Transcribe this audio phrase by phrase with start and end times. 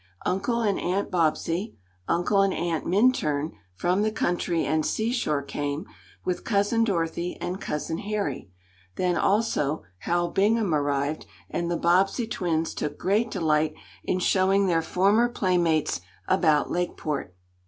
[0.25, 1.75] Uncle and Aunt Bobbsey
[2.07, 5.85] Uncle and Aunt Minturn, from the country and seashore, came,
[6.25, 8.49] with Cousin Dorothy and Cousin Harry
[8.95, 14.81] then, also, Hal Bingham arrived, and the Bobbsey twins took great delight in showing their
[14.81, 17.35] former playmates about Lakeport.